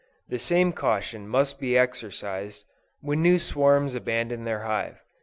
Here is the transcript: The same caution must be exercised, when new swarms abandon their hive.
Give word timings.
The 0.29 0.39
same 0.39 0.73
caution 0.73 1.27
must 1.27 1.59
be 1.59 1.77
exercised, 1.77 2.63
when 3.01 3.21
new 3.21 3.37
swarms 3.37 3.93
abandon 3.93 4.45
their 4.45 4.61
hive. 4.63 4.99